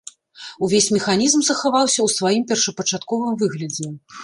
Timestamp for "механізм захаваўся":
0.95-1.95